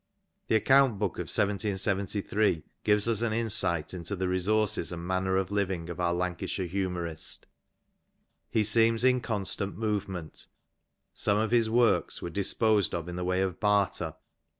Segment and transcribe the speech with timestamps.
[0.47, 5.37] The account book of i 773 gives us an insight into the resources and manner
[5.37, 7.45] of living of our Lancashire humorist.
[8.49, 10.47] He seems in constant movement.
[11.13, 14.15] Some of his works were disposed of in the way of barter.